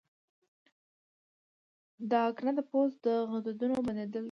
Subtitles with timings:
[2.09, 3.01] د اکنه د پوست
[3.31, 4.19] غدودونو بندېدل دي.